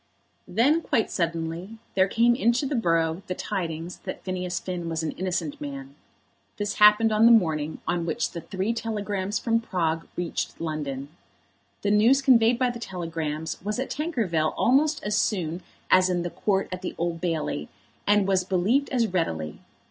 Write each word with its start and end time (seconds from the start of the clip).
Then, 0.47 0.81
quite 0.81 1.11
suddenly, 1.11 1.77
there 1.93 2.07
came 2.07 2.33
into 2.33 2.65
the 2.65 2.73
borough 2.73 3.21
the 3.27 3.35
tidings 3.35 3.97
that 3.97 4.23
Phineas 4.23 4.59
Finn 4.59 4.89
was 4.89 5.03
an 5.03 5.11
innocent 5.11 5.61
man. 5.61 5.93
This 6.57 6.79
happened 6.79 7.11
on 7.11 7.27
the 7.27 7.31
morning 7.31 7.81
on 7.87 8.07
which 8.07 8.31
the 8.31 8.41
three 8.41 8.73
telegrams 8.73 9.37
from 9.37 9.59
Prague 9.61 10.07
reached 10.15 10.59
London. 10.59 11.09
The 11.83 11.91
news 11.91 12.19
conveyed 12.23 12.57
by 12.57 12.71
the 12.71 12.79
telegrams 12.79 13.61
was 13.63 13.77
at 13.77 13.91
Tankerville 13.91 14.55
almost 14.57 15.03
as 15.03 15.15
soon 15.15 15.61
as 15.91 16.09
in 16.09 16.23
the 16.23 16.31
Court 16.31 16.67
at 16.71 16.81
the 16.81 16.95
Old 16.97 17.21
Bailey, 17.21 17.69
and 18.07 18.27
was 18.27 18.43
believed 18.43 18.89
as 18.89 19.05
readily. 19.05 19.59